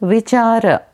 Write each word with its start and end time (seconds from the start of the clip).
which 0.00 0.32
are 0.32 0.87